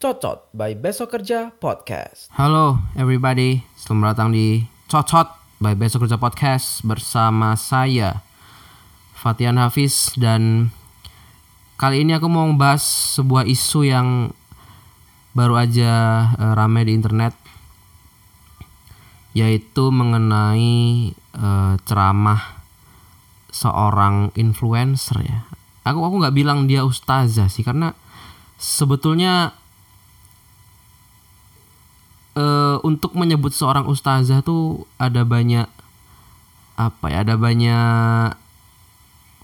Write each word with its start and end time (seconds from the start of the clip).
Cocot 0.00 0.48
by 0.56 0.72
Besok 0.72 1.12
Kerja 1.12 1.52
Podcast. 1.60 2.32
Halo 2.32 2.80
everybody, 2.96 3.60
selamat 3.76 4.16
datang 4.16 4.32
di 4.32 4.64
Cocot 4.88 5.28
by 5.60 5.76
Besok 5.76 6.08
Kerja 6.08 6.16
Podcast 6.16 6.80
bersama 6.88 7.52
saya 7.60 8.24
Fatian 9.12 9.60
Hafiz. 9.60 10.16
Dan 10.16 10.72
kali 11.76 12.00
ini 12.00 12.16
aku 12.16 12.32
mau 12.32 12.48
membahas 12.48 12.80
sebuah 13.20 13.44
isu 13.44 13.92
yang 13.92 14.32
baru 15.36 15.60
aja 15.60 15.92
uh, 16.32 16.56
ramai 16.56 16.88
di 16.88 16.96
internet 16.96 17.41
yaitu 19.32 19.88
mengenai 19.88 21.12
uh, 21.36 21.74
ceramah 21.88 22.62
seorang 23.52 24.32
influencer 24.36 25.20
ya. 25.24 25.44
Aku 25.84 26.04
aku 26.04 26.22
nggak 26.22 26.36
bilang 26.36 26.68
dia 26.70 26.86
ustazah 26.86 27.48
sih 27.50 27.64
karena 27.66 27.96
sebetulnya 28.60 29.56
uh, 32.36 32.78
untuk 32.86 33.16
menyebut 33.18 33.52
seorang 33.52 33.88
ustazah 33.88 34.44
tuh 34.44 34.86
ada 34.96 35.26
banyak 35.26 35.68
apa 36.76 37.06
ya 37.12 37.26
ada 37.26 37.36
banyak 37.36 38.32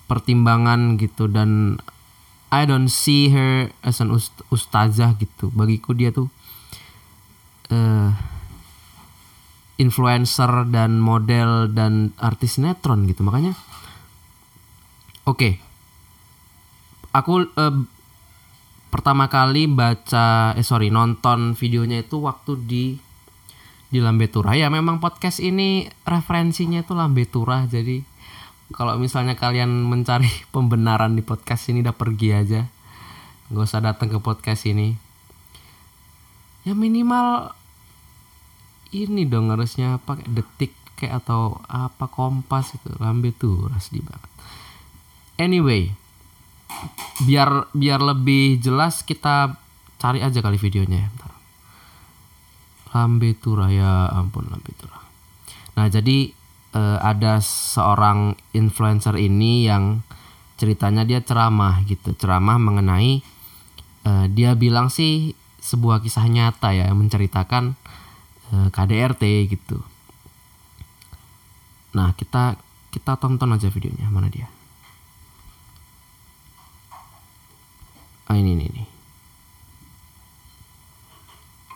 pertimbangan 0.09 0.97
gitu 0.97 1.29
dan 1.29 1.77
I 2.49 2.65
don't 2.65 2.89
see 2.89 3.29
her 3.29 3.69
as 3.85 4.01
an 4.01 4.09
ust 4.09 4.33
ustazah 4.49 5.21
gitu 5.21 5.53
bagiku 5.53 5.93
dia 5.93 6.09
tuh 6.09 6.33
uh, 7.69 8.17
influencer 9.79 10.67
dan 10.69 10.99
model 10.99 11.71
dan 11.71 12.13
artis 12.19 12.59
sinetron 12.59 13.07
gitu 13.07 13.23
makanya. 13.23 13.55
Oke. 15.25 15.39
Okay. 15.39 15.55
aku 17.09 17.49
uh, 17.57 17.77
pertama 18.93 19.33
kali 19.33 19.65
baca 19.65 20.53
eh 20.55 20.65
sorry 20.65 20.93
nonton 20.93 21.57
videonya 21.57 22.05
itu 22.05 22.21
waktu 22.21 22.53
di 22.69 22.85
di 23.89 23.99
Lambe 24.05 24.29
Turah 24.29 24.53
ya 24.53 24.69
memang 24.69 25.01
podcast 25.01 25.41
ini 25.41 25.89
referensinya 26.05 26.85
itu 26.85 26.93
Lambe 26.93 27.25
Turah 27.25 27.65
jadi 27.65 28.05
kalau 28.69 29.01
misalnya 29.01 29.33
kalian 29.33 29.69
mencari 29.89 30.29
pembenaran 30.55 31.17
di 31.17 31.25
podcast 31.25 31.73
ini 31.73 31.81
udah 31.81 31.97
pergi 31.97 32.29
aja. 32.37 32.63
Nggak 33.49 33.65
usah 33.65 33.81
datang 33.81 34.13
ke 34.13 34.19
podcast 34.21 34.69
ini. 34.69 34.93
Ya 36.69 36.77
minimal 36.77 37.57
ini 38.93 39.29
dong 39.29 39.53
harusnya 39.53 40.01
pakai 40.01 40.29
detik 40.29 40.73
kayak 40.99 41.23
atau 41.25 41.63
apa 41.71 42.11
kompas 42.11 42.75
itu 42.75 42.91
lambe 42.99 43.31
turah 43.31 43.79
sedih 43.79 44.03
banget 44.03 44.31
anyway 45.39 45.93
biar 47.27 47.71
biar 47.75 48.01
lebih 48.03 48.63
jelas 48.63 49.03
kita 49.03 49.59
cari 49.99 50.23
aja 50.23 50.39
kali 50.39 50.57
videonya 50.57 51.11
bentar. 51.11 51.33
Lambe 52.95 53.35
Tura 53.37 53.69
ya 53.69 54.09
ampun 54.15 54.49
Lambe 54.49 54.73
Tura. 54.79 55.03
Nah 55.77 55.87
jadi 55.91 56.31
eh, 56.73 56.99
ada 57.03 57.43
seorang 57.43 58.39
influencer 58.55 59.19
ini 59.19 59.67
yang 59.67 60.01
ceritanya 60.59 61.07
dia 61.07 61.23
ceramah 61.23 61.83
gitu 61.87 62.15
ceramah 62.19 62.59
mengenai 62.59 63.23
eh, 64.07 64.27
dia 64.31 64.55
bilang 64.55 64.91
sih 64.91 65.35
sebuah 65.59 66.01
kisah 66.01 66.27
nyata 66.31 66.71
ya 66.73 66.87
menceritakan 66.95 67.75
KDRT 68.49 69.23
gitu. 69.53 69.79
Nah 71.93 72.17
kita 72.17 72.57
kita 72.89 73.21
tonton 73.21 73.53
aja 73.53 73.69
videonya 73.69 74.09
mana 74.09 74.33
dia. 74.33 74.49
Ah 78.29 78.37
ini 78.37 78.57
ini. 78.57 78.65
ini. 78.69 78.85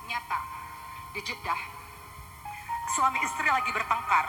Nyata 0.09 0.41
di 1.17 1.21
Jeddah, 1.25 1.61
suami 2.93 3.19
istri 3.25 3.49
lagi 3.49 3.73
bertengkar. 3.73 4.27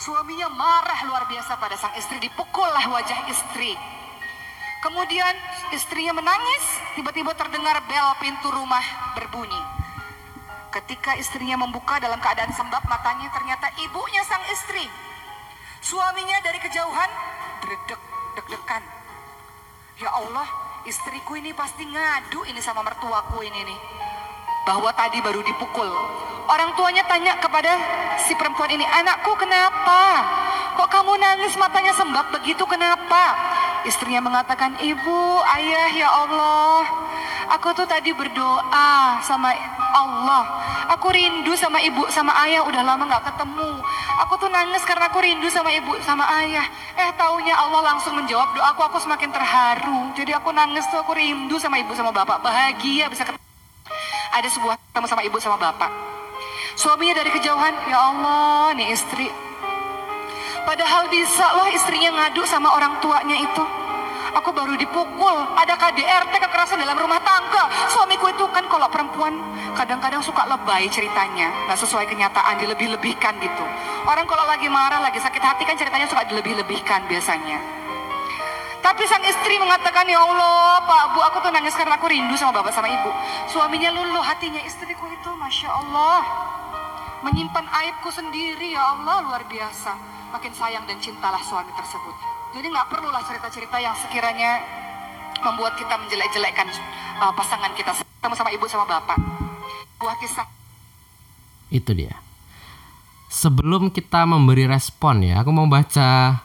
Suaminya 0.00 0.48
marah 0.48 1.04
luar 1.04 1.28
biasa 1.28 1.60
pada 1.60 1.76
sang 1.76 1.92
istri, 1.98 2.22
dipukullah 2.22 2.88
wajah 2.88 3.28
istri. 3.28 3.76
Kemudian 4.80 5.34
istrinya 5.76 6.16
menangis, 6.16 6.64
tiba-tiba 6.96 7.36
terdengar 7.36 7.84
bel 7.84 8.08
pintu 8.16 8.48
rumah 8.48 9.12
berbunyi. 9.12 9.79
Ketika 10.70 11.18
istrinya 11.18 11.58
membuka 11.58 11.98
dalam 11.98 12.22
keadaan 12.22 12.54
sembab 12.54 12.86
matanya 12.86 13.26
ternyata 13.34 13.74
ibunya 13.82 14.22
sang 14.22 14.42
istri. 14.54 14.86
Suaminya 15.82 16.38
dari 16.46 16.62
kejauhan 16.62 17.10
dredek 17.66 17.98
deg-degan. 18.38 18.82
Ya 19.98 20.14
Allah, 20.14 20.46
istriku 20.86 21.34
ini 21.34 21.50
pasti 21.58 21.82
ngadu 21.90 22.46
ini 22.46 22.62
sama 22.62 22.86
mertuaku 22.86 23.42
ini 23.42 23.66
nih. 23.66 23.80
Bahwa 24.62 24.94
tadi 24.94 25.18
baru 25.18 25.42
dipukul. 25.42 25.90
Orang 26.46 26.78
tuanya 26.78 27.02
tanya 27.10 27.34
kepada 27.42 27.74
si 28.22 28.38
perempuan 28.38 28.70
ini, 28.70 28.86
anakku 28.86 29.34
kenapa? 29.34 30.22
Kok 30.78 30.86
kamu 30.86 31.18
nangis 31.18 31.58
matanya 31.58 31.90
sembab 31.98 32.30
begitu 32.30 32.62
kenapa? 32.70 33.34
Istrinya 33.82 34.22
mengatakan, 34.22 34.78
ibu, 34.78 35.42
ayah 35.58 35.90
ya 35.90 36.08
Allah. 36.14 36.86
Aku 37.58 37.74
tuh 37.74 37.90
tadi 37.90 38.14
berdoa 38.14 39.18
sama 39.26 39.50
Allah. 39.92 40.42
Aku 40.98 41.10
rindu 41.10 41.54
sama 41.54 41.78
ibu 41.82 42.06
sama 42.10 42.34
ayah 42.46 42.66
udah 42.66 42.82
lama 42.82 43.06
gak 43.06 43.30
ketemu. 43.30 43.78
Aku 44.26 44.34
tuh 44.38 44.50
nangis 44.50 44.82
karena 44.82 45.06
aku 45.06 45.22
rindu 45.22 45.46
sama 45.50 45.70
ibu 45.70 45.94
sama 46.02 46.26
ayah. 46.42 46.66
Eh 46.98 47.10
taunya 47.14 47.54
Allah 47.54 47.94
langsung 47.94 48.14
menjawab 48.18 48.54
doaku. 48.54 48.80
Aku 48.90 48.98
semakin 48.98 49.30
terharu. 49.30 50.12
Jadi 50.18 50.34
aku 50.34 50.50
nangis 50.50 50.86
tuh 50.90 50.98
aku 50.98 51.14
rindu 51.14 51.56
sama 51.58 51.78
ibu 51.78 51.94
sama 51.94 52.10
bapak. 52.10 52.42
Bahagia 52.42 53.06
bisa 53.06 53.22
ketemu. 53.26 53.46
Ada 54.30 54.48
sebuah 54.50 54.74
ketemu 54.78 55.06
sama 55.06 55.22
ibu 55.26 55.36
sama 55.42 55.56
bapak. 55.58 55.90
Suaminya 56.78 57.20
dari 57.20 57.30
kejauhan, 57.34 57.74
ya 57.90 57.98
Allah 57.98 58.72
nih 58.78 58.94
istri. 58.94 59.28
Padahal 60.64 61.10
bisa 61.10 61.46
loh 61.58 61.68
istrinya 61.72 62.14
ngadu 62.14 62.46
sama 62.46 62.72
orang 62.76 62.96
tuanya 63.02 63.36
itu. 63.36 63.79
Aku 64.30 64.54
baru 64.54 64.78
dipukul, 64.78 65.36
ada 65.58 65.74
KDRT 65.74 66.38
kekerasan 66.38 66.78
dalam 66.78 66.94
rumah 66.94 67.18
tangga. 67.26 67.66
Suamiku 67.90 68.30
itu 68.30 68.46
kan 68.54 68.62
kalau 68.70 68.86
perempuan 68.86 69.34
kadang-kadang 69.74 70.22
suka 70.22 70.46
lebay 70.46 70.86
ceritanya, 70.86 71.50
nggak 71.66 71.78
sesuai 71.78 72.06
kenyataan, 72.06 72.62
dilebih-lebihkan 72.62 73.42
gitu. 73.42 73.64
Orang 74.06 74.30
kalau 74.30 74.46
lagi 74.46 74.70
marah, 74.70 75.02
lagi 75.02 75.18
sakit 75.18 75.42
hati 75.42 75.66
kan 75.66 75.74
ceritanya 75.74 76.06
suka 76.06 76.22
dilebih-lebihkan 76.30 77.10
biasanya. 77.10 77.58
Tapi 78.80 79.04
sang 79.04 79.20
istri 79.26 79.60
mengatakan, 79.60 80.08
ya 80.08 80.22
Allah, 80.22 80.80
Pak 80.88 81.04
Bu, 81.12 81.20
aku 81.20 81.38
tuh 81.44 81.52
nangis 81.52 81.76
karena 81.76 82.00
aku 82.00 82.08
rindu 82.08 82.32
sama 82.38 82.62
bapak 82.62 82.72
sama 82.72 82.88
ibu. 82.88 83.10
Suaminya 83.50 83.92
luluh 83.92 84.24
hatinya 84.24 84.62
istriku 84.64 85.04
itu, 85.10 85.30
Masya 85.36 85.68
Allah. 85.68 86.24
Menyimpan 87.20 87.68
aibku 87.68 88.08
sendiri, 88.08 88.72
ya 88.72 88.96
Allah, 88.96 89.20
luar 89.26 89.44
biasa. 89.44 89.92
Makin 90.32 90.52
sayang 90.56 90.88
dan 90.88 90.96
cintalah 90.96 91.42
suami 91.44 91.68
tersebut. 91.76 92.39
Jadi 92.50 92.66
nggak 92.66 92.88
perlulah 92.90 93.22
cerita-cerita 93.22 93.76
yang 93.78 93.94
sekiranya 93.94 94.58
membuat 95.40 95.78
kita 95.78 95.94
menjelek-jelekkan 95.96 96.66
uh, 97.22 97.32
pasangan 97.32 97.72
kita 97.78 97.94
sama-sama 98.20 98.50
ibu 98.50 98.66
sama 98.66 98.84
bapak. 98.90 99.16
Buah 100.02 100.16
kisah. 100.18 100.46
Itu 101.70 101.94
dia. 101.94 102.18
Sebelum 103.30 103.94
kita 103.94 104.26
memberi 104.26 104.66
respon 104.66 105.22
ya, 105.22 105.46
aku 105.46 105.54
mau 105.54 105.70
baca 105.70 106.42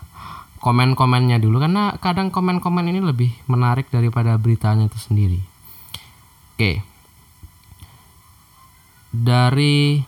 komen-komennya 0.62 1.42
dulu 1.42 1.58
karena 1.62 1.98
kadang 1.98 2.30
komen-komen 2.30 2.90
ini 2.90 3.02
lebih 3.02 3.34
menarik 3.50 3.90
daripada 3.90 4.38
beritanya 4.38 4.86
itu 4.86 4.98
sendiri. 5.02 5.42
Oke. 6.54 6.86
Dari 9.10 10.06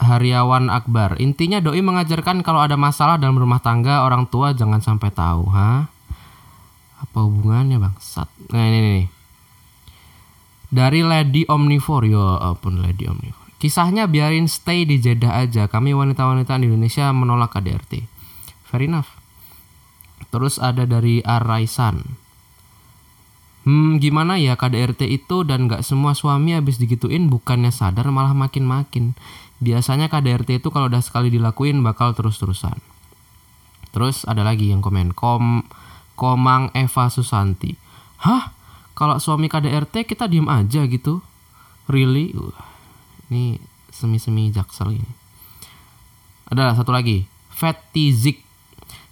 Hariawan 0.00 0.72
Akbar. 0.72 1.20
Intinya 1.20 1.60
doi 1.60 1.84
mengajarkan 1.84 2.40
kalau 2.40 2.64
ada 2.64 2.74
masalah 2.80 3.20
dalam 3.20 3.36
rumah 3.36 3.60
tangga 3.60 4.02
orang 4.02 4.24
tua 4.26 4.56
jangan 4.56 4.80
sampai 4.80 5.12
tahu, 5.12 5.44
ha? 5.52 5.92
Apa 7.00 7.18
hubungannya, 7.20 7.76
Bang? 7.76 7.96
Sat. 8.00 8.28
Nah, 8.48 8.64
ini 8.64 8.80
nih. 8.80 9.06
Dari 10.70 11.00
Lady 11.04 11.42
Omnivore, 11.44 12.08
ya 12.08 12.40
ampun 12.40 12.80
Lady 12.80 13.04
Omnivore. 13.04 13.58
Kisahnya 13.60 14.08
biarin 14.08 14.48
stay 14.48 14.88
di 14.88 14.96
Jeddah 14.96 15.44
aja. 15.44 15.68
Kami 15.68 15.92
wanita-wanita 15.92 16.56
di 16.56 16.70
Indonesia 16.70 17.12
menolak 17.12 17.52
KDRT. 17.52 18.08
Fair 18.64 18.88
enough. 18.88 19.12
Terus 20.32 20.56
ada 20.56 20.88
dari 20.88 21.20
Araisan. 21.20 22.16
Hmm, 23.68 24.00
gimana 24.00 24.40
ya 24.40 24.56
KDRT 24.56 25.04
itu 25.12 25.44
dan 25.44 25.68
gak 25.68 25.84
semua 25.84 26.16
suami 26.16 26.56
habis 26.56 26.80
digituin 26.80 27.28
bukannya 27.28 27.68
sadar 27.68 28.08
malah 28.08 28.32
makin-makin. 28.32 29.12
Biasanya 29.60 30.08
KDRT 30.08 30.64
itu 30.64 30.72
kalau 30.72 30.88
udah 30.88 31.04
sekali 31.04 31.28
dilakuin 31.28 31.84
bakal 31.84 32.16
terus-terusan. 32.16 32.80
Terus 33.92 34.24
ada 34.24 34.40
lagi 34.40 34.72
yang 34.72 34.80
komen 34.80 35.12
Kom 35.12 35.68
Komang 36.16 36.72
Eva 36.72 37.12
Susanti. 37.12 37.76
Hah? 38.24 38.56
Kalau 38.96 39.16
suami 39.16 39.48
KDRT 39.48 40.04
kita 40.04 40.28
diem 40.28 40.44
aja 40.48 40.84
gitu? 40.84 41.24
Really? 41.88 42.36
Uh, 42.36 42.52
ini 43.32 43.56
semi-semi 43.88 44.52
jaksel 44.52 45.00
ini. 45.00 45.12
Ada 46.52 46.76
satu 46.76 46.92
lagi, 46.92 47.24
fetizik. 47.48 48.44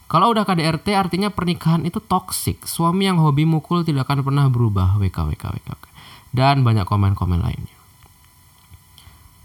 Kalau 0.09 0.33
udah 0.33 0.45
KDRT 0.45 0.97
artinya 0.97 1.29
pernikahan 1.33 1.85
itu 1.85 2.01
toksik. 2.01 2.65
Suami 2.65 3.09
yang 3.09 3.21
hobi 3.21 3.45
mukul 3.45 3.85
tidak 3.85 4.09
akan 4.09 4.25
pernah 4.25 4.49
berubah. 4.49 4.97
WK, 4.97 5.33
WK, 5.33 5.45
WK. 5.57 5.69
WK. 5.73 5.87
Dan 6.33 6.65
banyak 6.65 6.85
komen-komen 6.85 7.41
lainnya. 7.41 7.77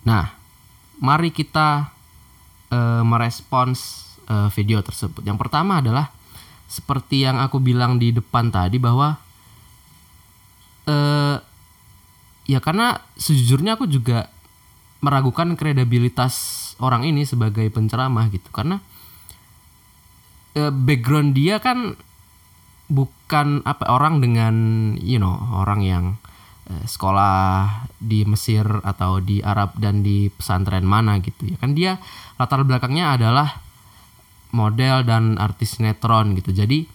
Nah, 0.03 0.42
mari 1.03 1.35
kita 1.35 1.91
eh, 2.71 3.03
merespons 3.03 4.07
eh, 4.31 4.47
video 4.55 4.79
tersebut. 4.79 5.19
Yang 5.27 5.37
pertama 5.43 5.83
adalah 5.83 6.07
seperti 6.71 7.27
yang 7.27 7.43
aku 7.43 7.59
bilang 7.59 7.99
di 7.99 8.15
depan 8.15 8.49
tadi 8.49 8.79
bahwa 8.79 9.19
eh 10.83 11.37
ya 12.43 12.59
karena 12.59 12.99
sejujurnya 13.15 13.79
aku 13.79 13.87
juga 13.87 14.27
meragukan 14.99 15.55
kredibilitas 15.55 16.75
orang 16.81 17.07
ini 17.07 17.23
sebagai 17.23 17.71
penceramah 17.71 18.27
gitu 18.27 18.51
karena 18.51 18.83
background 20.53 21.39
dia 21.39 21.63
kan 21.63 21.95
bukan 22.91 23.63
apa 23.63 23.87
orang 23.87 24.19
dengan 24.19 24.55
you 24.99 25.23
know 25.23 25.39
orang 25.55 25.81
yang 25.87 26.05
sekolah 26.85 27.87
di 28.01 28.25
Mesir 28.25 28.65
atau 28.81 29.21
di 29.21 29.39
Arab 29.43 29.77
dan 29.77 30.01
di 30.01 30.27
pesantren 30.33 30.85
mana 30.87 31.21
gitu 31.21 31.49
ya 31.49 31.57
kan 31.61 31.77
dia 31.77 32.01
latar 32.41 32.65
belakangnya 32.65 33.15
adalah 33.17 33.61
model 34.53 35.05
dan 35.05 35.37
artis 35.37 35.77
sinetron 35.77 36.37
gitu 36.37 36.53
jadi 36.53 36.85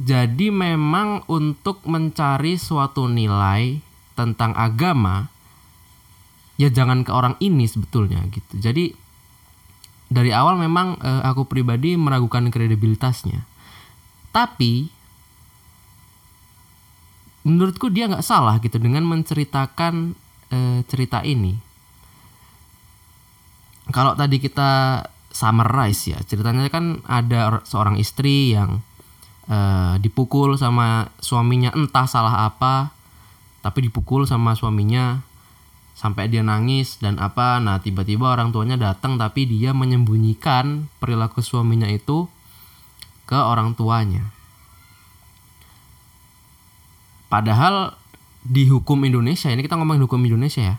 jadi 0.00 0.48
memang 0.48 1.28
untuk 1.28 1.84
mencari 1.84 2.56
suatu 2.56 3.10
nilai 3.10 3.82
tentang 4.16 4.56
agama 4.56 5.28
ya 6.60 6.68
jangan 6.68 7.02
ke 7.02 7.10
orang 7.12 7.40
ini 7.40 7.64
sebetulnya 7.64 8.20
gitu. 8.28 8.60
Jadi 8.60 8.92
dari 10.12 10.30
awal 10.32 10.60
memang 10.60 11.00
eh, 11.00 11.22
aku 11.24 11.48
pribadi 11.48 11.96
meragukan 11.96 12.52
kredibilitasnya. 12.52 13.48
Tapi 14.30 14.92
menurutku 17.46 17.88
dia 17.88 18.08
nggak 18.10 18.26
salah 18.26 18.60
gitu 18.60 18.76
dengan 18.76 19.04
menceritakan 19.08 20.16
eh, 20.52 20.80
cerita 20.86 21.24
ini. 21.24 21.56
Kalau 23.90 24.14
tadi 24.14 24.38
kita 24.38 25.02
summarize 25.30 26.10
ya 26.10 26.18
ceritanya 26.26 26.66
kan 26.68 27.00
ada 27.06 27.40
or- 27.48 27.64
seorang 27.64 27.96
istri 27.96 28.52
yang 28.52 28.82
eh, 29.46 29.94
dipukul 30.02 30.58
sama 30.58 31.14
suaminya 31.22 31.70
entah 31.72 32.06
salah 32.10 32.50
apa 32.50 32.90
tapi 33.62 33.86
dipukul 33.88 34.26
sama 34.26 34.58
suaminya 34.58 35.22
sampai 35.94 36.32
dia 36.32 36.42
nangis 36.42 36.98
dan 36.98 37.20
apa 37.22 37.62
nah 37.62 37.78
tiba-tiba 37.78 38.32
orang 38.32 38.50
tuanya 38.50 38.74
datang 38.80 39.20
tapi 39.20 39.46
dia 39.46 39.70
menyembunyikan 39.70 40.90
perilaku 40.98 41.44
suaminya 41.44 41.86
itu 41.86 42.26
ke 43.28 43.38
orang 43.38 43.78
tuanya 43.78 44.32
padahal 47.30 47.94
di 48.42 48.66
hukum 48.66 48.98
Indonesia 49.06 49.48
ini 49.48 49.62
kita 49.62 49.78
ngomongin 49.78 50.04
hukum 50.04 50.20
Indonesia 50.20 50.74
ya 50.74 50.76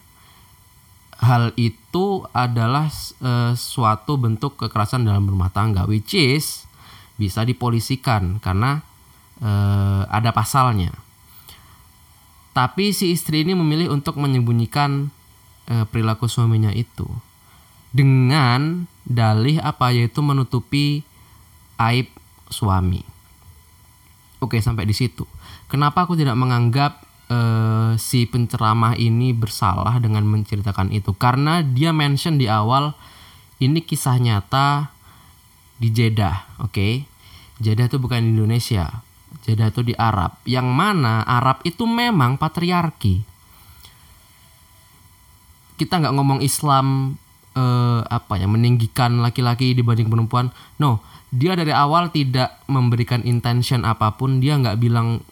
hal 1.21 1.53
itu 1.57 2.25
adalah 2.35 2.91
eh, 3.23 3.53
suatu 3.55 4.19
bentuk 4.19 4.59
kekerasan 4.59 5.07
dalam 5.07 5.25
rumah 5.25 5.49
tangga 5.49 5.87
which 5.87 6.13
is 6.13 6.67
bisa 7.15 7.47
dipolisikan 7.47 8.43
karena 8.43 8.83
eh, 9.39 10.03
ada 10.11 10.35
pasalnya 10.35 10.91
tapi 12.51 12.91
si 12.91 13.15
istri 13.15 13.47
ini 13.47 13.55
memilih 13.55 13.95
untuk 13.95 14.19
menyembunyikan 14.19 15.07
eh, 15.71 15.85
perilaku 15.87 16.27
suaminya 16.27 16.75
itu 16.75 17.07
dengan 17.95 18.87
dalih 19.03 19.59
apa 19.59 19.91
yaitu 19.91 20.23
menutupi 20.23 21.03
aib 21.79 22.07
suami. 22.47 23.03
Oke, 24.41 24.57
sampai 24.59 24.87
di 24.89 24.95
situ. 24.95 25.27
Kenapa 25.71 26.03
aku 26.03 26.19
tidak 26.19 26.35
menganggap 26.35 26.99
eh, 27.31 27.95
si 27.95 28.27
penceramah 28.27 28.99
ini 28.99 29.31
bersalah 29.31 30.03
dengan 30.03 30.27
menceritakan 30.27 30.91
itu? 30.91 31.15
Karena 31.15 31.63
dia 31.63 31.95
mention 31.95 32.35
di 32.35 32.51
awal 32.51 32.91
ini 33.63 33.79
kisah 33.79 34.19
nyata 34.19 34.91
di 35.79 35.87
Jeddah, 35.95 36.59
oke? 36.59 37.07
Jeddah 37.63 37.87
itu 37.87 37.97
bukan 38.03 38.19
di 38.19 38.35
Indonesia. 38.35 38.99
Jeddah 39.47 39.71
itu 39.71 39.79
di 39.79 39.95
Arab. 39.95 40.43
Yang 40.43 40.67
mana 40.67 41.23
Arab 41.23 41.63
itu 41.63 41.87
memang 41.87 42.35
patriarki. 42.35 43.23
Kita 45.79 46.03
nggak 46.03 46.13
ngomong 46.19 46.39
Islam 46.43 47.15
eh, 47.55 48.01
apa 48.11 48.33
ya 48.35 48.51
meninggikan 48.51 49.23
laki-laki 49.23 49.71
dibanding 49.71 50.11
perempuan. 50.11 50.51
No, 50.83 50.99
dia 51.31 51.55
dari 51.55 51.71
awal 51.71 52.11
tidak 52.11 52.59
memberikan 52.67 53.23
intention 53.23 53.87
apa 53.87 54.19
pun. 54.19 54.43
Dia 54.43 54.59
nggak 54.59 54.77
bilang 54.83 55.23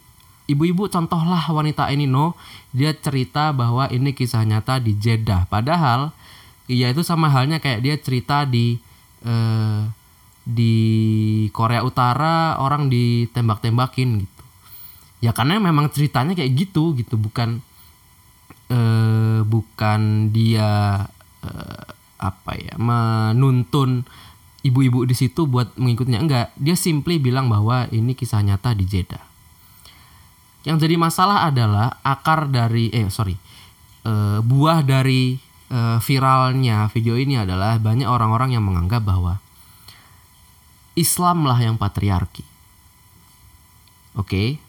ibu-ibu 0.50 0.90
contohlah 0.90 1.46
wanita 1.54 1.94
ini. 1.94 2.10
No, 2.10 2.34
dia 2.74 2.92
cerita 2.98 3.54
bahwa 3.54 3.86
ini 3.94 4.12
kisah 4.18 4.42
nyata 4.42 4.82
di 4.82 4.98
Jeddah. 4.98 5.46
Padahal 5.46 6.10
iya 6.66 6.90
itu 6.90 7.06
sama 7.06 7.30
halnya 7.30 7.62
kayak 7.62 7.86
dia 7.86 7.96
cerita 8.02 8.50
di 8.50 8.82
eh, 9.22 9.82
di 10.50 10.76
Korea 11.54 11.86
Utara 11.86 12.58
orang 12.58 12.90
ditembak-tembakin 12.90 14.10
gitu. 14.26 14.44
Ya 15.22 15.36
karena 15.36 15.62
memang 15.62 15.94
ceritanya 15.94 16.34
kayak 16.34 16.52
gitu 16.58 16.98
gitu, 16.98 17.16
bukan 17.16 17.62
eh 18.70 19.42
bukan 19.46 20.34
dia 20.34 21.06
eh, 21.46 21.86
apa 22.20 22.52
ya 22.60 22.76
menuntun 22.76 24.04
ibu-ibu 24.60 25.08
di 25.08 25.16
situ 25.16 25.46
buat 25.48 25.78
mengikutinya 25.78 26.20
enggak. 26.20 26.48
Dia 26.58 26.76
simply 26.76 27.22
bilang 27.22 27.48
bahwa 27.48 27.88
ini 27.94 28.18
kisah 28.18 28.44
nyata 28.44 28.76
di 28.76 28.84
Jeddah. 28.90 29.29
Yang 30.70 30.86
jadi 30.86 30.96
masalah 31.02 31.50
adalah 31.50 31.98
akar 32.06 32.46
dari 32.46 32.94
eh 32.94 33.10
sorry 33.10 33.34
eh, 34.06 34.40
buah 34.46 34.86
dari 34.86 35.34
eh, 35.74 35.98
viralnya 35.98 36.86
video 36.94 37.18
ini 37.18 37.42
adalah 37.42 37.82
banyak 37.82 38.06
orang-orang 38.06 38.54
yang 38.54 38.62
menganggap 38.62 39.02
bahwa 39.02 39.42
Islamlah 40.94 41.56
yang 41.64 41.80
patriarki. 41.80 42.44
Oke. 44.20 44.60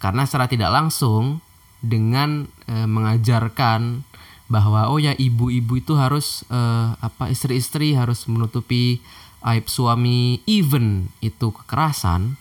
Karena 0.00 0.24
secara 0.24 0.48
tidak 0.48 0.72
langsung 0.72 1.44
dengan 1.84 2.48
eh, 2.64 2.88
mengajarkan 2.88 4.08
bahwa 4.50 4.90
oh 4.90 4.98
ya 4.98 5.14
ibu-ibu 5.14 5.78
itu 5.78 5.94
harus 5.94 6.42
eh, 6.48 6.88
apa 6.98 7.30
istri-istri 7.30 7.94
harus 7.94 8.26
menutupi 8.26 8.98
aib 9.44 9.68
suami 9.68 10.40
even 10.48 11.12
itu 11.20 11.52
kekerasan. 11.52 12.40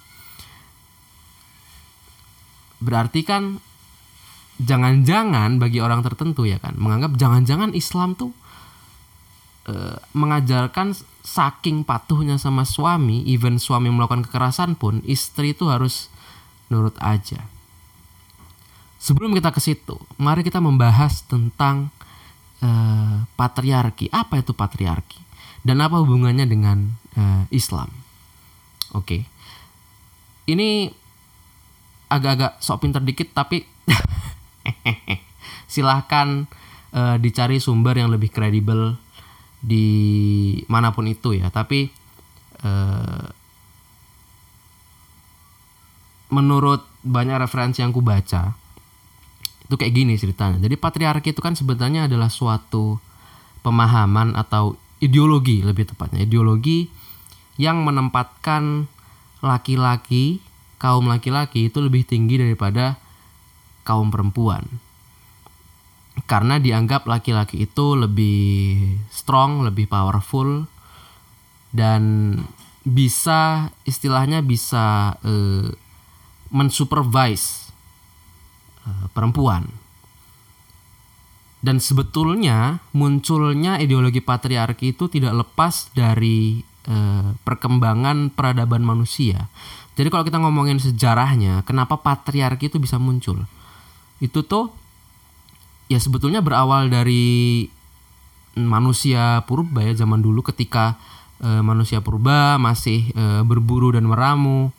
Berarti 2.79 3.21
kan 3.27 3.59
jangan-jangan 4.59 5.55
bagi 5.55 5.79
orang 5.79 6.03
tertentu 6.03 6.43
ya 6.43 6.59
kan 6.59 6.75
menganggap 6.75 7.15
jangan-jangan 7.15 7.71
Islam 7.71 8.19
tuh 8.19 8.35
eh, 9.71 9.97
mengajarkan 10.11 10.91
saking 11.23 11.87
patuhnya 11.87 12.35
sama 12.35 12.67
suami, 12.67 13.23
even 13.29 13.55
suami 13.55 13.87
melakukan 13.87 14.27
kekerasan 14.27 14.75
pun 14.75 14.99
istri 15.07 15.55
itu 15.55 15.71
harus 15.71 16.11
nurut 16.67 16.95
aja. 16.99 17.45
Sebelum 18.99 19.31
kita 19.31 19.55
ke 19.55 19.63
situ, 19.63 19.95
mari 20.19 20.43
kita 20.43 20.59
membahas 20.59 21.23
tentang 21.23 21.87
eh, 22.59 23.23
patriarki. 23.39 24.11
Apa 24.11 24.43
itu 24.43 24.51
patriarki? 24.51 25.19
Dan 25.63 25.79
apa 25.79 25.99
hubungannya 26.03 26.43
dengan 26.47 26.99
eh, 27.15 27.43
Islam? 27.55 27.87
Oke. 28.91 29.23
Ini 30.49 30.89
agak-agak 32.09 32.57
sok 32.59 32.83
pinter 32.83 33.01
dikit 33.05 33.31
tapi 33.31 33.63
silahkan 35.73 36.49
eh, 36.91 37.15
dicari 37.21 37.61
sumber 37.61 38.01
yang 38.01 38.09
lebih 38.09 38.33
kredibel 38.33 38.97
di 39.61 39.87
mana 40.65 40.89
pun 40.89 41.05
itu 41.05 41.37
ya. 41.37 41.53
Tapi 41.53 41.89
eh, 42.65 43.25
menurut 46.29 46.85
banyak 47.01 47.37
referensi 47.41 47.81
yang 47.81 47.93
ku 47.93 48.03
baca 48.03 48.53
itu 49.69 49.75
kayak 49.77 49.93
gini 49.93 50.17
ceritanya. 50.17 50.57
Jadi 50.57 50.75
patriarki 50.81 51.29
itu 51.29 51.45
kan 51.45 51.53
sebenarnya 51.53 52.09
adalah 52.09 52.33
suatu 52.33 52.97
pemahaman 53.61 54.33
atau 54.33 54.73
ideologi 54.97 55.61
lebih 55.61 55.93
tepatnya. 55.93 56.25
Ideologi 56.25 56.89
yang 57.61 57.85
menempatkan 57.85 58.89
laki-laki 59.45 60.41
kaum 60.79 61.11
laki-laki 61.11 61.67
itu 61.67 61.83
lebih 61.83 62.07
tinggi 62.07 62.39
daripada 62.39 62.97
kaum 63.83 64.09
perempuan 64.09 64.65
karena 66.25 66.59
dianggap 66.59 67.07
laki-laki 67.07 67.63
itu 67.63 67.95
lebih 67.95 68.97
strong, 69.13 69.63
lebih 69.63 69.87
powerful 69.87 70.67
dan 71.71 72.35
bisa 72.83 73.69
istilahnya 73.85 74.41
bisa 74.41 75.15
eh, 75.21 75.69
mensupervise 76.49 77.71
eh, 78.83 79.05
perempuan. 79.13 79.69
Dan 81.59 81.83
sebetulnya 81.83 82.79
munculnya 82.95 83.83
ideologi 83.83 84.23
patriarki 84.23 84.95
itu 84.95 85.11
tidak 85.11 85.43
lepas 85.45 85.91
dari 85.91 86.63
eh, 86.87 87.29
perkembangan 87.43 88.31
peradaban 88.33 88.83
manusia. 88.83 89.51
Jadi 89.99 90.07
kalau 90.07 90.23
kita 90.23 90.39
ngomongin 90.39 90.79
sejarahnya, 90.79 91.67
kenapa 91.67 91.99
patriarki 91.99 92.71
itu 92.71 92.79
bisa 92.79 92.95
muncul? 92.95 93.43
Itu 94.23 94.47
tuh 94.47 94.71
ya 95.91 95.99
sebetulnya 95.99 96.39
berawal 96.39 96.87
dari 96.87 97.67
manusia 98.55 99.43
purba 99.43 99.83
ya 99.83 99.91
zaman 99.99 100.23
dulu 100.23 100.39
ketika 100.39 100.95
eh, 101.43 101.59
manusia 101.59 101.99
purba 101.99 102.55
masih 102.55 103.11
eh, 103.11 103.43
berburu 103.43 103.91
dan 103.91 104.07
meramu. 104.07 104.71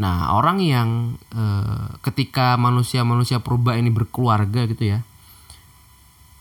Nah, 0.00 0.32
orang 0.32 0.64
yang 0.64 1.20
eh, 1.36 2.00
ketika 2.00 2.56
manusia-manusia 2.56 3.44
purba 3.44 3.76
ini 3.76 3.92
berkeluarga 3.92 4.64
gitu 4.72 4.88
ya, 4.88 5.04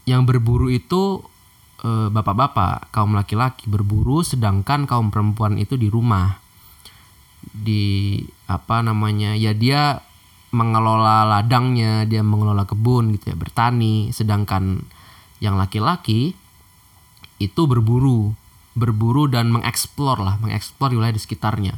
yang 0.07 0.23
berburu 0.23 0.71
itu 0.71 1.19
bapak-bapak, 1.85 2.89
kaum 2.89 3.13
laki-laki 3.13 3.69
berburu, 3.69 4.25
sedangkan 4.25 4.89
kaum 4.89 5.13
perempuan 5.13 5.61
itu 5.61 5.77
di 5.77 5.93
rumah, 5.93 6.41
di 7.51 8.23
apa 8.47 8.83
namanya, 8.83 9.35
ya 9.35 9.51
dia 9.51 10.01
mengelola 10.51 11.27
ladangnya, 11.27 12.07
dia 12.07 12.23
mengelola 12.23 12.63
kebun 12.63 13.15
gitu 13.15 13.31
ya, 13.31 13.35
bertani, 13.35 14.15
sedangkan 14.15 14.83
yang 15.43 15.59
laki-laki 15.59 16.33
itu 17.37 17.61
berburu, 17.69 18.33
berburu 18.73 19.29
dan 19.29 19.53
mengeksplor 19.53 20.17
lah, 20.17 20.35
mengeksplor 20.41 20.93
wilayah 20.93 21.13
di 21.13 21.21
sekitarnya. 21.21 21.75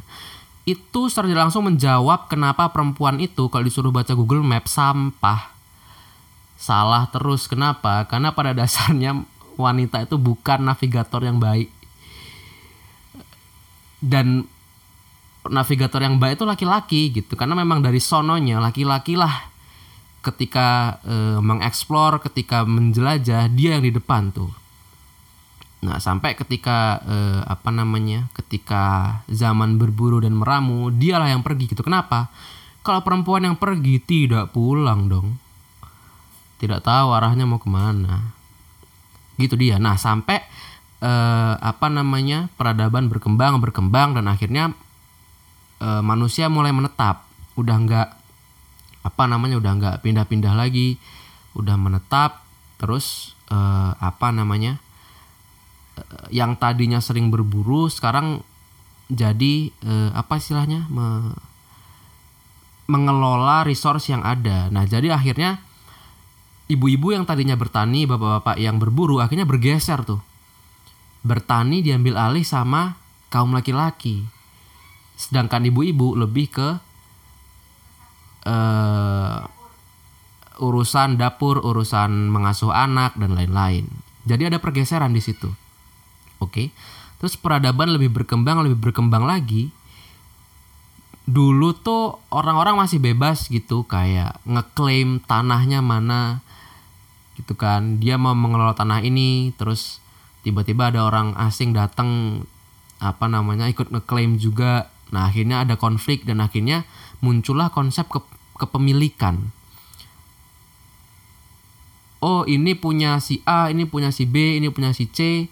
Itu 0.64 1.10
secara 1.10 1.48
langsung 1.48 1.66
menjawab 1.66 2.30
kenapa 2.30 2.70
perempuan 2.70 3.18
itu 3.18 3.48
kalau 3.48 3.64
disuruh 3.66 3.90
baca 3.92 4.12
Google 4.14 4.44
Map 4.44 4.68
sampah 4.70 5.60
salah 6.60 7.08
terus. 7.08 7.48
Kenapa? 7.48 8.04
Karena 8.04 8.36
pada 8.36 8.52
dasarnya 8.60 9.24
wanita 9.56 10.04
itu 10.04 10.20
bukan 10.20 10.68
navigator 10.68 11.24
yang 11.24 11.40
baik. 11.40 11.72
Dan 14.00 14.48
navigator 15.48 16.02
yang 16.04 16.20
baik 16.20 16.36
itu 16.36 16.44
laki-laki 16.44 17.02
gitu. 17.14 17.32
Karena 17.38 17.56
memang 17.56 17.80
dari 17.80 18.02
sononya 18.02 18.60
laki-laki 18.60 19.16
lah 19.16 19.48
ketika 20.20 21.00
e, 21.00 21.40
mengeksplor, 21.40 22.20
ketika 22.20 22.68
menjelajah, 22.68 23.48
dia 23.48 23.80
yang 23.80 23.84
di 23.84 23.92
depan 23.94 24.34
tuh. 24.34 24.52
Nah, 25.80 25.96
sampai 25.96 26.36
ketika 26.36 27.00
e, 27.00 27.16
apa 27.48 27.72
namanya? 27.72 28.28
Ketika 28.36 29.16
zaman 29.32 29.80
berburu 29.80 30.20
dan 30.20 30.36
meramu, 30.36 30.92
dialah 30.92 31.32
yang 31.32 31.40
pergi 31.40 31.72
gitu. 31.72 31.80
Kenapa? 31.80 32.28
Kalau 32.84 33.00
perempuan 33.00 33.48
yang 33.48 33.56
pergi 33.56 33.96
tidak 34.04 34.52
pulang 34.52 35.08
dong 35.08 35.40
tidak 36.60 36.84
tahu 36.84 37.16
arahnya 37.16 37.48
mau 37.48 37.56
ke 37.56 37.72
mana 37.72 38.36
gitu 39.40 39.56
dia 39.56 39.80
nah 39.80 39.96
sampai 39.96 40.44
eh, 41.00 41.54
apa 41.56 41.88
namanya 41.88 42.52
peradaban 42.60 43.08
berkembang 43.08 43.56
berkembang 43.64 44.20
dan 44.20 44.28
akhirnya 44.28 44.76
eh, 45.80 46.02
manusia 46.04 46.46
mulai 46.52 46.70
menetap 46.70 47.26
udah 47.56 47.76
nggak 47.76 48.08
apa 49.00 49.22
namanya 49.24 49.56
udah 49.56 49.72
nggak 49.80 49.96
pindah-pindah 50.04 50.54
lagi 50.54 51.00
udah 51.56 51.74
menetap 51.80 52.44
terus 52.76 53.34
eh, 53.50 53.92
apa 53.96 54.30
namanya 54.30 54.78
eh, 55.98 56.26
yang 56.30 56.54
tadinya 56.60 57.02
sering 57.02 57.32
berburu 57.32 57.88
sekarang 57.88 58.44
jadi 59.10 59.72
eh, 59.72 60.10
apa 60.14 60.38
istilahnya 60.38 60.86
me, 60.86 61.34
mengelola 62.86 63.66
resource 63.66 64.12
yang 64.12 64.22
ada 64.22 64.70
nah 64.70 64.86
jadi 64.86 65.16
akhirnya 65.16 65.58
ibu-ibu 66.70 67.10
yang 67.10 67.26
tadinya 67.26 67.58
bertani, 67.58 68.06
bapak-bapak 68.06 68.56
yang 68.62 68.78
berburu 68.78 69.18
akhirnya 69.18 69.42
bergeser 69.42 70.06
tuh. 70.06 70.22
Bertani 71.26 71.82
diambil 71.82 72.14
alih 72.16 72.46
sama 72.46 72.94
kaum 73.28 73.50
laki-laki. 73.50 74.22
Sedangkan 75.20 75.68
ibu-ibu 75.68 76.16
lebih 76.16 76.48
ke 76.48 76.68
uh, 78.48 79.44
urusan 80.56 81.20
dapur, 81.20 81.60
urusan 81.60 82.32
mengasuh 82.32 82.72
anak 82.72 83.20
dan 83.20 83.36
lain-lain. 83.36 83.84
Jadi 84.24 84.48
ada 84.48 84.56
pergeseran 84.56 85.12
di 85.12 85.20
situ. 85.20 85.52
Oke. 86.40 86.72
Terus 87.20 87.36
peradaban 87.36 87.92
lebih 87.92 88.08
berkembang, 88.08 88.64
lebih 88.64 88.80
berkembang 88.80 89.28
lagi. 89.28 89.68
Dulu 91.28 91.76
tuh 91.76 92.16
orang-orang 92.32 92.80
masih 92.80 92.96
bebas 92.96 93.52
gitu 93.52 93.84
kayak 93.84 94.40
ngeklaim 94.48 95.20
tanahnya 95.28 95.84
mana, 95.84 96.40
gitu 97.40 97.56
kan 97.56 97.96
dia 97.96 98.20
mau 98.20 98.36
mengelola 98.36 98.76
tanah 98.76 99.00
ini 99.00 99.56
terus 99.56 100.04
tiba-tiba 100.44 100.92
ada 100.92 101.08
orang 101.08 101.32
asing 101.40 101.72
datang 101.72 102.42
apa 103.00 103.24
namanya 103.32 103.64
ikut 103.72 103.88
ngeklaim 103.88 104.36
juga 104.36 104.89
nah 105.10 105.30
akhirnya 105.30 105.66
ada 105.66 105.74
konflik 105.74 106.22
dan 106.22 106.42
akhirnya 106.42 106.86
muncullah 107.22 107.70
konsep 107.74 108.06
ke 108.06 108.20
kepemilikan 108.56 109.50
oh 112.22 112.46
ini 112.46 112.76
punya 112.76 113.18
si 113.18 113.40
A 113.48 113.72
ini 113.72 113.88
punya 113.88 114.14
si 114.14 114.28
B 114.28 114.60
ini 114.60 114.70
punya 114.70 114.94
si 114.94 115.10
C 115.10 115.50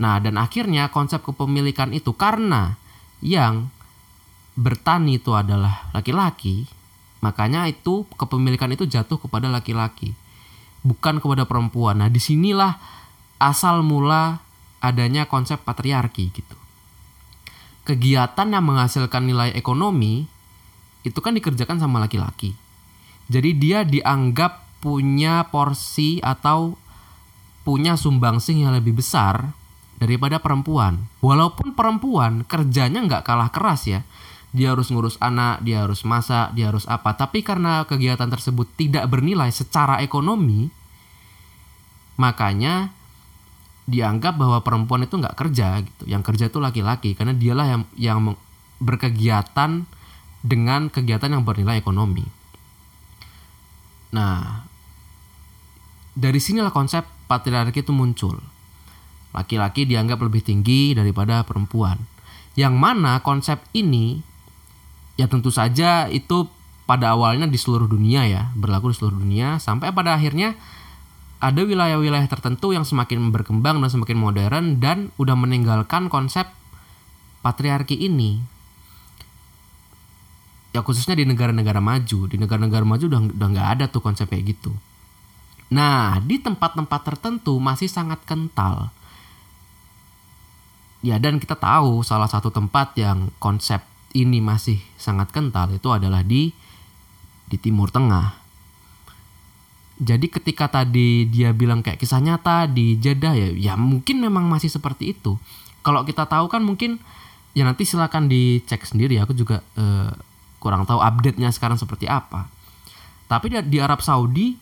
nah 0.00 0.18
dan 0.18 0.40
akhirnya 0.40 0.90
konsep 0.90 1.22
kepemilikan 1.22 1.94
itu 1.94 2.12
karena 2.18 2.74
yang 3.22 3.70
bertani 4.58 5.22
itu 5.22 5.34
adalah 5.34 5.86
laki-laki 5.94 6.66
makanya 7.22 7.70
itu 7.70 8.04
kepemilikan 8.18 8.74
itu 8.74 8.84
jatuh 8.84 9.16
kepada 9.16 9.48
laki-laki 9.48 10.12
bukan 10.84 11.18
kepada 11.18 11.48
perempuan. 11.48 12.04
Nah, 12.04 12.12
di 12.12 12.20
sinilah 12.20 12.76
asal 13.40 13.80
mula 13.80 14.44
adanya 14.84 15.24
konsep 15.24 15.58
patriarki 15.64 16.30
gitu. 16.30 16.54
Kegiatan 17.84 18.48
yang 18.48 18.64
menghasilkan 18.64 19.28
nilai 19.28 19.52
ekonomi 19.52 20.24
itu 21.04 21.18
kan 21.20 21.36
dikerjakan 21.36 21.76
sama 21.76 22.00
laki-laki. 22.00 22.56
Jadi 23.28 23.50
dia 23.56 23.84
dianggap 23.84 24.80
punya 24.80 25.48
porsi 25.48 26.20
atau 26.20 26.76
punya 27.64 27.96
sumbangsih 27.96 28.64
yang 28.64 28.72
lebih 28.76 29.00
besar 29.00 29.52
daripada 30.00 30.40
perempuan. 30.40 31.08
Walaupun 31.20 31.76
perempuan 31.76 32.44
kerjanya 32.44 33.04
nggak 33.04 33.24
kalah 33.24 33.52
keras 33.52 33.88
ya 33.88 34.00
dia 34.54 34.70
harus 34.70 34.86
ngurus 34.94 35.18
anak, 35.18 35.66
dia 35.66 35.82
harus 35.82 36.06
masak, 36.06 36.54
dia 36.54 36.70
harus 36.70 36.86
apa. 36.86 37.18
Tapi 37.18 37.42
karena 37.42 37.82
kegiatan 37.90 38.30
tersebut 38.30 38.70
tidak 38.78 39.10
bernilai 39.10 39.50
secara 39.50 39.98
ekonomi, 39.98 40.70
makanya 42.14 42.94
dianggap 43.84 44.40
bahwa 44.40 44.64
perempuan 44.64 45.04
itu 45.04 45.20
nggak 45.20 45.36
kerja 45.36 45.84
gitu. 45.84 46.08
Yang 46.08 46.22
kerja 46.32 46.44
itu 46.48 46.58
laki-laki 46.60 47.10
karena 47.12 47.36
dialah 47.36 47.66
yang 47.68 47.82
yang 47.96 48.18
berkegiatan 48.80 49.84
dengan 50.44 50.92
kegiatan 50.92 51.32
yang 51.32 51.44
bernilai 51.44 51.80
ekonomi. 51.80 52.24
Nah, 54.12 54.64
dari 56.14 56.38
sinilah 56.38 56.70
konsep 56.70 57.04
patriarki 57.26 57.82
itu 57.82 57.90
muncul. 57.90 58.38
Laki-laki 59.34 59.88
dianggap 59.88 60.22
lebih 60.22 60.46
tinggi 60.46 60.94
daripada 60.94 61.42
perempuan. 61.42 61.98
Yang 62.54 62.74
mana 62.78 63.18
konsep 63.26 63.58
ini 63.74 64.22
ya 65.18 65.26
tentu 65.26 65.50
saja 65.50 66.06
itu 66.06 66.46
pada 66.86 67.16
awalnya 67.16 67.50
di 67.50 67.58
seluruh 67.58 67.88
dunia 67.88 68.28
ya, 68.28 68.52
berlaku 68.54 68.94
di 68.94 68.96
seluruh 69.00 69.18
dunia 69.18 69.58
sampai 69.58 69.90
pada 69.90 70.14
akhirnya 70.14 70.54
ada 71.44 71.60
wilayah-wilayah 71.60 72.24
tertentu 72.24 72.72
yang 72.72 72.88
semakin 72.88 73.28
berkembang 73.28 73.76
dan 73.84 73.92
semakin 73.92 74.16
modern 74.16 74.64
dan 74.80 75.12
udah 75.20 75.36
meninggalkan 75.36 76.08
konsep 76.08 76.48
patriarki 77.44 78.00
ini. 78.00 78.40
Ya 80.72 80.80
khususnya 80.80 81.12
di 81.12 81.28
negara-negara 81.28 81.84
maju, 81.84 82.24
di 82.32 82.40
negara-negara 82.40 82.88
maju 82.88 83.04
udah 83.04 83.20
udah 83.36 83.48
nggak 83.52 83.68
ada 83.76 83.84
tuh 83.92 84.00
konsep 84.00 84.24
kayak 84.24 84.56
gitu. 84.56 84.72
Nah, 85.68 86.16
di 86.24 86.40
tempat-tempat 86.40 87.00
tertentu 87.04 87.60
masih 87.60 87.92
sangat 87.92 88.24
kental. 88.24 88.88
Ya 91.04 91.20
dan 91.20 91.36
kita 91.36 91.60
tahu 91.60 92.00
salah 92.00 92.26
satu 92.26 92.48
tempat 92.48 92.96
yang 92.96 93.28
konsep 93.36 93.84
ini 94.16 94.40
masih 94.40 94.80
sangat 94.96 95.28
kental 95.28 95.68
itu 95.76 95.92
adalah 95.92 96.24
di 96.24 96.56
di 97.44 97.56
Timur 97.60 97.92
Tengah. 97.92 98.43
Jadi 99.94 100.26
ketika 100.26 100.66
tadi 100.66 101.30
dia 101.30 101.54
bilang 101.54 101.78
kayak 101.78 102.02
kisah 102.02 102.18
nyata 102.18 102.66
di 102.66 102.98
Jeddah 102.98 103.34
ya, 103.38 103.48
ya 103.54 103.74
mungkin 103.78 104.18
memang 104.18 104.50
masih 104.50 104.66
seperti 104.66 105.14
itu. 105.14 105.38
Kalau 105.86 106.02
kita 106.02 106.26
tahu 106.26 106.50
kan 106.50 106.66
mungkin 106.66 106.98
ya 107.54 107.62
nanti 107.62 107.86
silakan 107.86 108.26
dicek 108.26 108.82
sendiri. 108.82 109.22
Aku 109.22 109.36
juga 109.38 109.62
eh, 109.78 110.10
kurang 110.58 110.82
tahu 110.88 110.98
update-nya 110.98 111.54
sekarang 111.54 111.78
seperti 111.78 112.10
apa. 112.10 112.50
Tapi 113.30 113.54
di 113.70 113.78
Arab 113.78 114.02
Saudi 114.02 114.58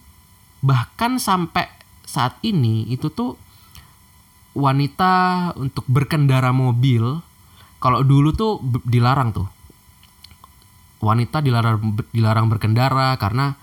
bahkan 0.62 1.17
sampai 1.17 1.67
saat 2.07 2.37
ini 2.45 2.87
itu 2.93 3.09
tuh 3.09 3.35
wanita 4.53 5.51
untuk 5.57 5.83
berkendara 5.89 6.53
mobil 6.53 7.25
kalau 7.81 8.05
dulu 8.05 8.37
tuh 8.37 8.61
dilarang 8.85 9.33
tuh 9.33 9.49
wanita 11.03 11.43
dilarang 11.43 11.99
dilarang 12.15 12.47
berkendara 12.47 13.17
karena 13.19 13.59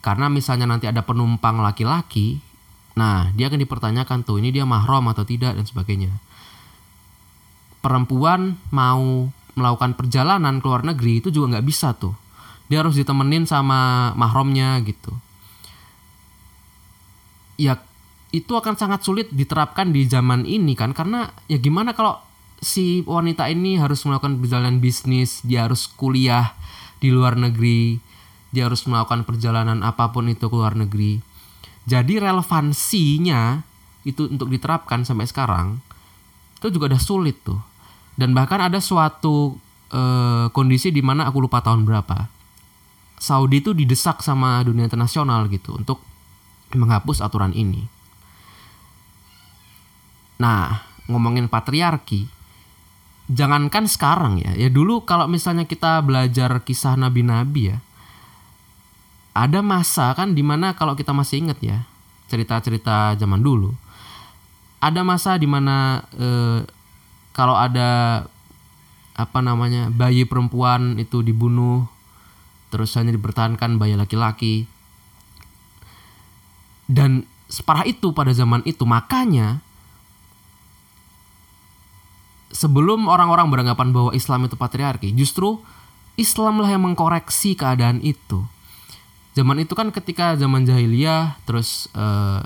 Karena 0.00 0.32
misalnya 0.32 0.64
nanti 0.64 0.88
ada 0.88 1.04
penumpang 1.04 1.60
laki-laki, 1.60 2.40
nah 2.96 3.28
dia 3.36 3.52
akan 3.52 3.60
dipertanyakan 3.60 4.24
tuh 4.24 4.40
ini 4.40 4.48
dia 4.48 4.64
mahram 4.64 5.04
atau 5.12 5.28
tidak 5.28 5.56
dan 5.56 5.64
sebagainya. 5.68 6.12
Perempuan 7.84 8.56
mau 8.72 9.28
melakukan 9.56 9.96
perjalanan 9.96 10.60
ke 10.60 10.66
luar 10.68 10.84
negeri 10.84 11.20
itu 11.20 11.28
juga 11.28 11.56
nggak 11.56 11.66
bisa 11.68 11.92
tuh. 11.92 12.16
Dia 12.72 12.80
harus 12.80 12.96
ditemenin 12.96 13.44
sama 13.44 14.12
mahramnya 14.16 14.80
gitu. 14.86 15.12
Ya 17.60 17.76
itu 18.30 18.56
akan 18.56 18.78
sangat 18.78 19.04
sulit 19.04 19.28
diterapkan 19.28 19.90
di 19.90 20.06
zaman 20.06 20.46
ini 20.46 20.78
kan 20.78 20.94
karena 20.94 21.34
ya 21.50 21.58
gimana 21.58 21.92
kalau 21.98 22.22
si 22.62 23.02
wanita 23.08 23.50
ini 23.50 23.80
harus 23.80 24.04
melakukan 24.06 24.38
perjalanan 24.38 24.78
bisnis, 24.78 25.42
dia 25.42 25.66
harus 25.66 25.88
kuliah 25.88 26.54
di 27.00 27.08
luar 27.08 27.34
negeri, 27.34 27.98
dia 28.50 28.66
harus 28.66 28.82
melakukan 28.86 29.22
perjalanan 29.26 29.82
apa 29.86 30.10
pun 30.10 30.26
itu 30.26 30.46
ke 30.50 30.56
luar 30.56 30.74
negeri. 30.74 31.22
Jadi 31.86 32.18
relevansinya 32.20 33.62
itu 34.06 34.30
untuk 34.30 34.50
diterapkan 34.50 35.02
sampai 35.06 35.26
sekarang 35.28 35.80
itu 36.60 36.76
juga 36.76 36.92
udah 36.92 37.02
sulit 37.02 37.40
tuh. 37.40 37.58
Dan 38.14 38.36
bahkan 38.36 38.60
ada 38.60 38.76
suatu 38.84 39.56
eh, 39.88 40.46
kondisi 40.52 40.92
di 40.92 41.00
mana 41.00 41.24
aku 41.30 41.40
lupa 41.40 41.64
tahun 41.64 41.88
berapa. 41.88 42.28
Saudi 43.20 43.60
itu 43.60 43.72
didesak 43.72 44.24
sama 44.24 44.60
dunia 44.64 44.88
internasional 44.88 45.48
gitu 45.48 45.76
untuk 45.76 46.04
menghapus 46.72 47.20
aturan 47.24 47.52
ini. 47.52 47.84
Nah, 50.40 50.88
ngomongin 51.04 51.52
patriarki, 51.52 52.24
jangankan 53.28 53.84
sekarang 53.84 54.40
ya. 54.40 54.56
Ya 54.56 54.72
dulu 54.72 55.04
kalau 55.04 55.28
misalnya 55.28 55.68
kita 55.68 56.00
belajar 56.00 56.64
kisah 56.64 56.96
nabi-nabi 56.96 57.76
ya, 57.76 57.78
ada 59.30 59.62
masa 59.62 60.10
kan 60.18 60.34
di 60.34 60.42
mana 60.42 60.74
kalau 60.74 60.98
kita 60.98 61.14
masih 61.14 61.46
inget 61.46 61.58
ya 61.62 61.78
cerita-cerita 62.30 63.18
zaman 63.18 63.42
dulu, 63.42 63.74
ada 64.78 65.02
masa 65.02 65.34
di 65.34 65.50
mana 65.50 66.06
eh, 66.14 66.62
kalau 67.34 67.58
ada 67.58 68.24
apa 69.18 69.38
namanya 69.42 69.90
bayi 69.90 70.24
perempuan 70.24 70.96
itu 70.96 71.20
dibunuh, 71.20 71.90
terus 72.70 72.94
hanya 72.94 73.10
dipertahankan 73.10 73.76
bayi 73.76 73.98
laki-laki, 73.98 74.70
dan 76.86 77.26
separah 77.50 77.86
itu 77.86 78.14
pada 78.14 78.30
zaman 78.30 78.62
itu 78.62 78.86
makanya 78.86 79.58
sebelum 82.50 83.06
orang-orang 83.06 83.50
beranggapan 83.50 83.94
bahwa 83.94 84.10
Islam 84.14 84.46
itu 84.46 84.54
patriarki, 84.58 85.14
justru 85.14 85.62
Islamlah 86.18 86.70
yang 86.70 86.82
mengkoreksi 86.86 87.54
keadaan 87.54 88.02
itu. 88.02 88.46
Zaman 89.34 89.62
itu 89.62 89.78
kan 89.78 89.94
ketika 89.94 90.34
zaman 90.34 90.66
jahiliyah, 90.66 91.38
terus 91.46 91.86
eh, 91.94 92.42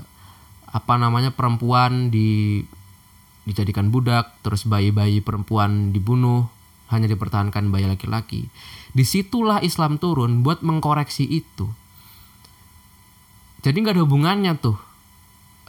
apa 0.69 0.93
namanya 1.01 1.33
perempuan 1.33 2.13
di 2.13 2.61
dijadikan 3.45 3.89
budak, 3.93 4.37
terus 4.41 4.65
bayi-bayi 4.65 5.21
perempuan 5.21 5.93
dibunuh, 5.93 6.49
hanya 6.89 7.09
dipertahankan 7.09 7.69
bayi 7.73 7.89
laki-laki. 7.89 8.49
Di 8.93 9.03
situlah 9.05 9.61
Islam 9.61 9.97
turun 9.97 10.45
buat 10.45 10.61
mengkoreksi 10.61 11.25
itu. 11.25 11.69
Jadi 13.65 13.75
nggak 13.81 13.97
ada 13.97 14.05
hubungannya 14.05 14.53
tuh 14.61 14.77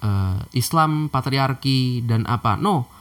eh, 0.04 0.40
Islam 0.52 1.08
patriarki 1.08 2.04
dan 2.04 2.28
apa. 2.28 2.60
No, 2.60 2.92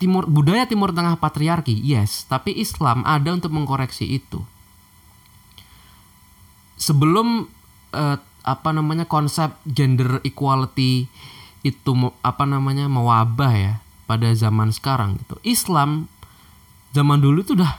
timur 0.00 0.24
budaya 0.24 0.64
timur 0.64 0.96
tengah 0.96 1.20
patriarki 1.20 1.76
yes 1.76 2.24
tapi 2.24 2.56
Islam 2.56 3.04
ada 3.04 3.36
untuk 3.36 3.52
mengkoreksi 3.52 4.08
itu 4.08 4.40
sebelum 6.80 7.44
eh, 7.92 8.16
apa 8.40 8.70
namanya 8.72 9.04
konsep 9.04 9.52
gender 9.68 10.24
equality 10.24 11.04
itu 11.60 11.90
apa 12.24 12.48
namanya 12.48 12.88
mewabah 12.88 13.52
ya 13.52 13.74
pada 14.08 14.32
zaman 14.32 14.72
sekarang 14.72 15.20
gitu. 15.20 15.36
Islam 15.44 16.08
zaman 16.96 17.20
dulu 17.20 17.44
itu 17.44 17.52
udah 17.52 17.74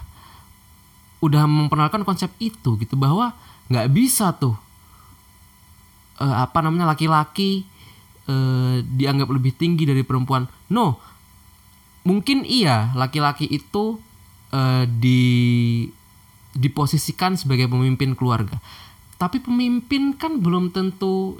udah 1.21 1.43
memperkenalkan 1.49 2.05
konsep 2.05 2.29
itu 2.37 2.77
gitu 2.77 2.93
bahwa 2.93 3.33
nggak 3.73 3.89
bisa 3.89 4.37
tuh 4.37 4.53
eh, 6.21 6.35
apa 6.37 6.61
namanya 6.61 6.93
laki-laki 6.93 7.65
eh, 8.29 8.75
dianggap 8.85 9.33
lebih 9.33 9.57
tinggi 9.57 9.89
dari 9.89 10.05
perempuan. 10.05 10.45
No 10.69 11.01
mungkin 12.01 12.45
iya 12.45 12.93
laki-laki 12.93 13.49
itu 13.49 13.97
eh, 14.53 14.85
di 14.85 15.21
diposisikan 16.51 17.39
sebagai 17.39 17.71
pemimpin 17.71 18.13
keluarga 18.13 18.59
tapi 19.21 19.37
pemimpin 19.37 20.17
kan 20.17 20.41
belum 20.41 20.73
tentu 20.73 21.37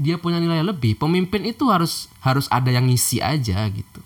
dia 0.00 0.16
punya 0.16 0.40
nilai 0.40 0.64
lebih. 0.64 0.96
Pemimpin 0.96 1.44
itu 1.44 1.68
harus 1.68 2.08
harus 2.24 2.48
ada 2.48 2.72
yang 2.72 2.88
ngisi 2.88 3.20
aja 3.20 3.60
gitu. 3.68 4.00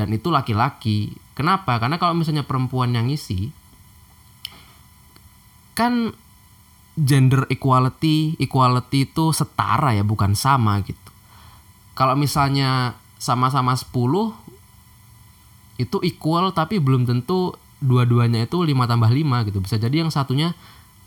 Dan 0.00 0.16
itu 0.16 0.32
laki-laki. 0.32 1.12
Kenapa? 1.36 1.76
Karena 1.76 2.00
kalau 2.00 2.16
misalnya 2.16 2.48
perempuan 2.48 2.96
yang 2.96 3.12
ngisi 3.12 3.52
kan 5.76 6.16
gender 6.98 7.46
equality 7.46 8.34
equality 8.42 9.06
itu 9.06 9.30
setara 9.36 9.92
ya 9.92 10.00
bukan 10.00 10.32
sama 10.32 10.80
gitu. 10.80 11.12
Kalau 11.92 12.16
misalnya 12.16 12.96
sama-sama 13.20 13.76
10 13.76 13.92
itu 15.78 15.98
equal 16.02 16.56
tapi 16.56 16.80
belum 16.80 17.04
tentu 17.04 17.54
dua-duanya 17.78 18.48
itu 18.48 18.56
5 18.56 18.72
tambah 18.90 19.10
5 19.12 19.46
gitu. 19.52 19.58
Bisa 19.60 19.76
jadi 19.76 20.02
yang 20.02 20.10
satunya 20.10 20.56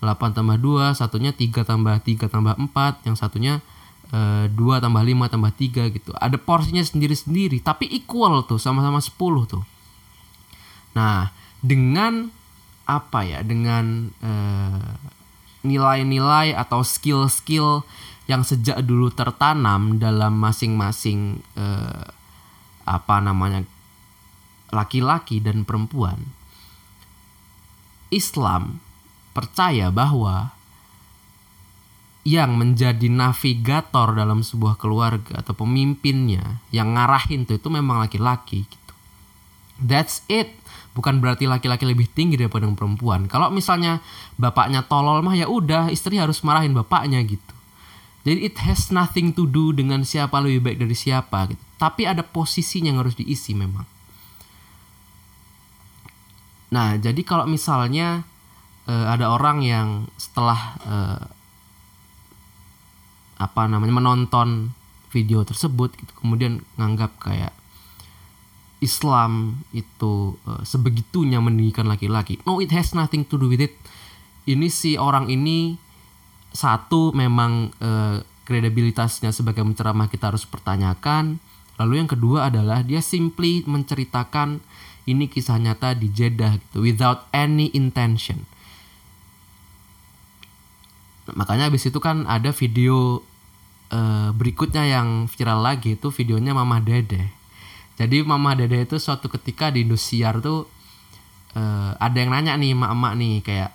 8 0.01 0.33
tambah 0.33 0.57
2, 0.57 0.97
satunya 0.97 1.29
3 1.29 1.61
tambah 1.61 1.95
3 2.01 2.25
tambah 2.25 2.57
4, 2.57 3.05
yang 3.05 3.13
satunya 3.13 3.61
eh, 4.09 4.49
2 4.49 4.57
tambah 4.81 5.03
5 5.05 5.29
tambah 5.29 5.51
3 5.53 5.93
gitu. 5.93 6.11
Ada 6.17 6.41
porsinya 6.41 6.81
sendiri-sendiri 6.81 7.61
tapi 7.61 7.85
equal 7.85 8.41
tuh 8.49 8.57
sama-sama 8.57 8.97
10 8.97 9.13
tuh. 9.45 9.63
Nah, 10.97 11.29
dengan 11.61 12.33
apa 12.89 13.21
ya? 13.21 13.45
Dengan 13.45 14.09
eh, 14.25 14.93
nilai-nilai 15.61 16.57
atau 16.57 16.81
skill-skill 16.81 17.85
yang 18.25 18.41
sejak 18.41 18.81
dulu 18.81 19.13
tertanam 19.13 20.01
dalam 20.01 20.33
masing-masing 20.41 21.45
eh, 21.53 22.05
apa 22.89 23.15
namanya 23.21 23.61
laki-laki 24.73 25.37
dan 25.37 25.61
perempuan, 25.61 26.33
Islam 28.09 28.81
percaya 29.31 29.89
bahwa 29.89 30.51
yang 32.21 32.53
menjadi 32.53 33.09
navigator 33.09 34.13
dalam 34.13 34.45
sebuah 34.45 34.77
keluarga 34.77 35.41
atau 35.41 35.57
pemimpinnya 35.57 36.61
yang 36.69 36.93
ngarahin 36.93 37.49
tuh 37.49 37.57
itu 37.57 37.67
memang 37.73 37.97
laki-laki 38.05 38.69
gitu. 38.69 38.93
That's 39.81 40.21
it. 40.29 40.53
Bukan 40.93 41.17
berarti 41.17 41.49
laki-laki 41.49 41.87
lebih 41.89 42.05
tinggi 42.13 42.37
daripada 42.37 42.69
perempuan. 42.69 43.25
Kalau 43.25 43.49
misalnya 43.49 44.03
bapaknya 44.37 44.85
tolol 44.85 45.25
mah 45.25 45.33
ya 45.33 45.49
udah 45.49 45.89
istri 45.89 46.21
harus 46.21 46.45
marahin 46.45 46.77
bapaknya 46.77 47.17
gitu. 47.25 47.55
Jadi 48.21 48.45
it 48.45 48.55
has 48.61 48.93
nothing 48.93 49.33
to 49.33 49.49
do 49.49 49.73
dengan 49.73 50.05
siapa 50.05 50.37
lebih 50.37 50.61
baik 50.61 50.77
dari 50.85 50.93
siapa 50.93 51.49
gitu. 51.49 51.63
Tapi 51.81 52.05
ada 52.05 52.21
posisinya 52.21 52.93
yang 52.93 53.01
harus 53.01 53.17
diisi 53.17 53.57
memang. 53.57 53.89
Nah, 56.69 56.95
jadi 57.01 57.17
kalau 57.25 57.49
misalnya 57.49 58.23
eh, 58.87 59.05
ada 59.09 59.33
orang 59.33 59.61
yang 59.61 60.09
setelah 60.15 60.59
eh, 60.85 61.23
apa 63.41 63.61
namanya 63.65 63.97
menonton 63.97 64.77
video 65.11 65.41
tersebut 65.41 65.97
gitu, 65.97 66.11
kemudian 66.21 66.61
nganggap 66.77 67.17
kayak 67.19 67.51
Islam 68.81 69.61
itu 69.75 70.39
eh, 70.49 70.63
sebegitunya 70.65 71.37
meninggikan 71.37 71.85
laki-laki. 71.85 72.41
No, 72.47 72.57
it 72.63 72.73
has 72.73 72.97
nothing 72.97 73.27
to 73.27 73.37
do 73.37 73.49
with 73.49 73.61
it. 73.61 73.77
Ini 74.49 74.67
si 74.73 74.97
orang 74.97 75.29
ini 75.29 75.77
satu 76.51 77.13
memang 77.13 77.69
eh, 77.77 78.25
kredibilitasnya 78.45 79.29
sebagai 79.31 79.61
penceramah 79.61 80.09
kita 80.09 80.33
harus 80.33 80.43
pertanyakan. 80.49 81.37
Lalu 81.79 81.93
yang 82.03 82.09
kedua 82.09 82.49
adalah 82.51 82.85
dia 82.85 83.01
simply 83.01 83.65
menceritakan 83.65 84.61
ini 85.09 85.25
kisah 85.25 85.57
nyata 85.57 85.97
di 85.97 86.13
Jeddah 86.13 86.57
gitu 86.57 86.85
without 86.85 87.25
any 87.33 87.73
intention. 87.73 88.45
Makanya 91.29 91.69
habis 91.69 91.85
itu 91.85 92.01
kan 92.01 92.25
ada 92.25 92.49
video 92.49 93.21
eh, 93.93 94.29
berikutnya 94.33 94.83
yang 94.89 95.29
viral 95.29 95.61
lagi 95.61 95.93
itu 95.99 96.09
videonya 96.09 96.57
Mama 96.57 96.81
Dede. 96.81 97.29
Jadi 98.01 98.25
Mama 98.25 98.57
Dede 98.57 98.81
itu 98.81 98.97
suatu 98.97 99.29
ketika 99.29 99.69
di 99.69 99.85
Indosiar 99.85 100.41
tuh 100.41 100.65
eh, 101.53 101.91
ada 101.93 102.17
yang 102.17 102.33
nanya 102.33 102.57
nih 102.57 102.73
emak-emak 102.73 103.13
nih 103.21 103.35
kayak 103.45 103.71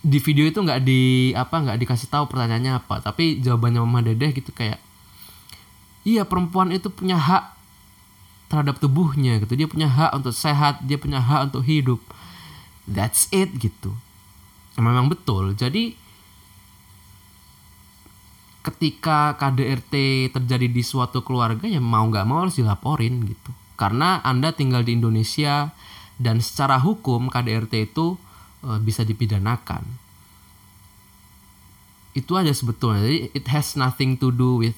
di 0.00 0.16
video 0.16 0.48
itu 0.48 0.58
nggak 0.64 0.80
di 0.80 1.30
apa 1.36 1.60
nggak 1.60 1.76
dikasih 1.76 2.08
tahu 2.08 2.24
pertanyaannya 2.32 2.80
apa 2.80 3.04
tapi 3.04 3.36
jawabannya 3.44 3.80
Mama 3.84 4.00
Dede 4.00 4.32
gitu 4.32 4.50
kayak 4.50 4.80
iya 6.08 6.24
perempuan 6.24 6.72
itu 6.72 6.88
punya 6.88 7.20
hak 7.20 7.54
terhadap 8.50 8.82
tubuhnya 8.82 9.38
gitu. 9.38 9.54
Dia 9.54 9.70
punya 9.70 9.86
hak 9.86 10.10
untuk 10.18 10.34
sehat 10.34 10.82
dia 10.82 10.98
punya 10.98 11.22
hak 11.22 11.54
untuk 11.54 11.62
hidup. 11.62 12.02
That's 12.90 13.30
it 13.30 13.54
gitu 13.62 13.94
memang 14.80 15.12
betul. 15.12 15.54
Jadi 15.54 15.94
ketika 18.60 19.40
KDRT 19.40 19.94
terjadi 20.36 20.68
di 20.68 20.82
suatu 20.84 21.24
keluarga 21.24 21.64
ya 21.64 21.80
mau 21.80 22.04
nggak 22.04 22.26
mau 22.28 22.44
harus 22.44 22.60
dilaporin 22.60 23.24
gitu. 23.24 23.50
Karena 23.80 24.20
anda 24.20 24.52
tinggal 24.52 24.84
di 24.84 25.00
Indonesia 25.00 25.72
dan 26.20 26.44
secara 26.44 26.76
hukum 26.76 27.32
KDRT 27.32 27.92
itu 27.92 28.20
eh, 28.68 28.78
bisa 28.80 29.00
dipidanakan. 29.08 29.84
Itu 32.12 32.36
aja 32.36 32.52
sebetulnya. 32.52 33.08
Jadi 33.08 33.18
it 33.32 33.46
has 33.48 33.80
nothing 33.80 34.20
to 34.20 34.28
do 34.28 34.60
with 34.60 34.76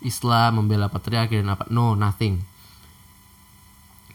Islam 0.00 0.64
membela 0.64 0.88
patriarki 0.88 1.36
dan 1.36 1.52
apa. 1.52 1.68
No 1.68 1.92
nothing. 1.92 2.40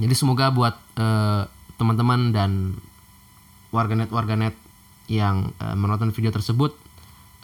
Jadi 0.02 0.14
semoga 0.18 0.50
buat 0.50 0.74
eh, 0.98 1.46
teman-teman 1.78 2.34
dan 2.34 2.82
warganet 3.70 4.10
warganet 4.10 4.58
yang 5.20 5.54
eh, 5.62 5.76
menonton 5.78 6.10
video 6.10 6.34
tersebut 6.34 6.74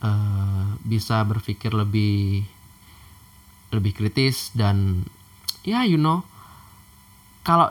eh, 0.02 0.66
bisa 0.82 1.22
berpikir 1.26 1.72
lebih 1.74 2.46
lebih 3.70 3.94
kritis 3.94 4.50
dan 4.58 5.06
ya 5.62 5.86
you 5.86 6.02
know 6.02 6.26
kalau 7.46 7.70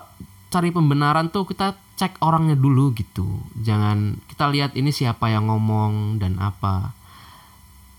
cari 0.49 0.73
pembenaran 0.73 1.29
tuh 1.29 1.45
kita 1.45 1.77
cek 1.99 2.23
orangnya 2.23 2.55
dulu 2.55 2.95
gitu. 2.95 3.27
Jangan 3.59 4.23
kita 4.31 4.47
lihat 4.49 4.79
ini 4.79 4.95
siapa 4.95 5.29
yang 5.29 5.51
ngomong 5.51 6.23
dan 6.23 6.39
apa. 6.39 6.95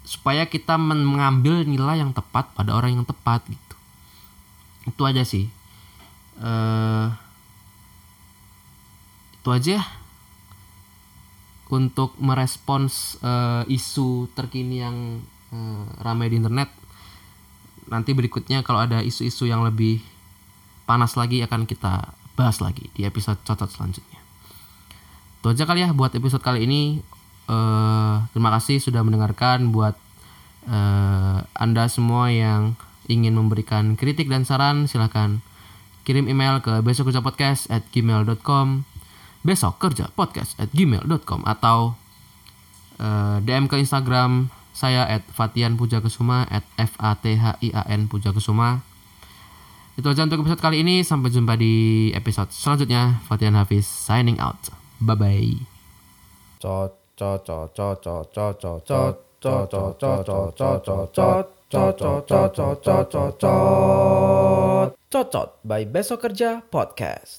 Supaya 0.08 0.48
kita 0.50 0.80
men- 0.80 1.06
mengambil 1.06 1.68
nilai 1.68 2.02
yang 2.02 2.16
tepat 2.16 2.50
pada 2.58 2.74
orang 2.74 2.98
yang 2.98 3.06
tepat 3.06 3.46
gitu. 3.46 3.76
Itu 4.90 5.04
aja 5.06 5.22
sih. 5.28 5.52
Eh 6.42 7.08
itu 9.40 9.50
aja 9.56 9.78
untuk 11.70 12.18
merespons 12.18 13.22
eh, 13.22 13.64
isu 13.70 14.30
terkini 14.34 14.82
yang 14.82 15.22
eh, 15.54 15.84
ramai 16.02 16.34
di 16.34 16.42
internet. 16.42 16.70
Nanti 17.90 18.14
berikutnya 18.14 18.62
kalau 18.62 18.86
ada 18.86 19.02
isu-isu 19.02 19.50
yang 19.50 19.66
lebih 19.66 20.02
panas 20.90 21.14
lagi 21.14 21.42
akan 21.46 21.70
kita 21.70 22.14
bahas 22.34 22.62
lagi 22.62 22.90
di 22.98 23.06
episode 23.06 23.38
cocok 23.46 23.70
selanjutnya. 23.70 24.22
Itu 25.40 25.54
aja 25.54 25.64
kali 25.70 25.86
ya 25.86 25.94
buat 25.94 26.14
episode 26.18 26.42
kali 26.42 26.66
ini. 26.66 27.02
Eh 27.50 28.16
terima 28.34 28.50
kasih 28.54 28.82
sudah 28.82 29.06
mendengarkan 29.06 29.70
buat 29.70 29.94
eh, 30.66 31.38
anda 31.54 31.86
semua 31.90 32.34
yang 32.34 32.74
ingin 33.10 33.34
memberikan 33.34 33.98
kritik 33.98 34.30
dan 34.30 34.46
saran 34.46 34.86
silahkan 34.86 35.42
kirim 36.06 36.30
email 36.30 36.62
ke 36.62 36.82
besok 36.86 37.10
kerja 37.10 37.22
podcast 37.22 37.70
at 37.74 37.86
gmail.com 37.94 38.88
besok 39.43 39.80
kerja 39.80 40.12
podcast 40.13 40.60
at 40.60 40.67
gmail.com 40.75 41.47
atau 41.47 41.95
uh, 42.99 43.38
DM 43.43 43.71
ke 43.71 43.80
Instagram 43.80 44.52
saya 44.75 45.04
at 45.08 45.23
Fatian 45.32 45.75
Puja 45.75 45.99
Kesuma 45.99 46.47
at 46.47 46.63
F 46.80 46.95
A 46.99 47.15
T 47.19 47.36
H 47.36 47.60
I 47.60 47.69
A 47.75 47.84
N 47.91 48.08
Puja 48.08 48.32
Kesuma 48.32 48.84
itu 49.99 50.08
aja 50.08 50.23
untuk 50.23 50.47
episode 50.47 50.63
kali 50.63 50.80
ini 50.80 51.04
sampai 51.04 51.28
jumpa 51.28 51.60
di 51.60 52.08
episode 52.15 52.56
selanjutnya 52.56 53.19
Fatian 53.28 53.60
Hafiz 53.60 53.84
signing 53.84 54.39
out 54.39 54.71
bye 55.04 55.19
bye 55.19 55.60
cocot 65.12 65.49
by 65.67 65.84
besok 65.84 66.19
kerja 66.32 66.63
podcast 66.71 67.38